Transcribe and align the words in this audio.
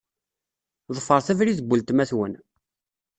Ḍefṛet 0.95 1.27
abrid 1.31 1.59
n 1.61 1.65
weltma-twen. 1.67 2.33